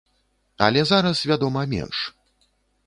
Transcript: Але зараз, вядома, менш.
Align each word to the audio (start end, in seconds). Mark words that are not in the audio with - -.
Але 0.67 0.81
зараз, 0.93 1.21
вядома, 1.33 1.61
менш. 1.77 1.97